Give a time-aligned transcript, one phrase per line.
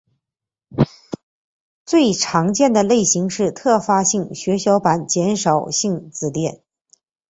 [1.85, 6.61] 最常见的类型是特发性血小板减少性紫癜。